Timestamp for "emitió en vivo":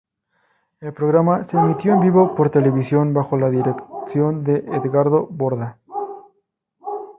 1.57-2.33